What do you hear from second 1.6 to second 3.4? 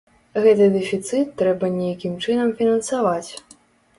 нейкім чынам фінансаваць.